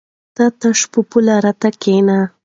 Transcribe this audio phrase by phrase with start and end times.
[0.35, 2.19] ته تش په پوله راته کېنه!